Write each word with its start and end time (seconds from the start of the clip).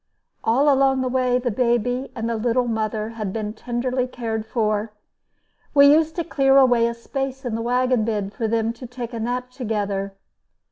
All 0.43 0.67
along 0.73 1.01
the 1.01 1.07
way 1.07 1.37
the 1.37 1.51
baby 1.51 2.09
and 2.15 2.27
the 2.27 2.35
little 2.35 2.67
mother 2.67 3.09
had 3.09 3.31
been 3.31 3.53
tenderly 3.53 4.07
cared 4.07 4.47
for. 4.47 4.93
We 5.75 5.91
used 5.93 6.15
to 6.15 6.23
clear 6.23 6.57
away 6.57 6.87
a 6.87 6.95
space 6.95 7.45
in 7.45 7.53
the 7.53 7.61
wagon 7.61 8.03
bed 8.03 8.33
for 8.33 8.47
them 8.47 8.73
to 8.73 8.87
take 8.87 9.13
a 9.13 9.19
nap 9.19 9.51
together. 9.51 10.15